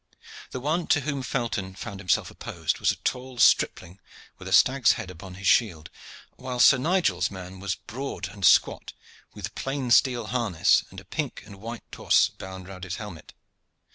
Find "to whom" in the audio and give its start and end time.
0.87-1.21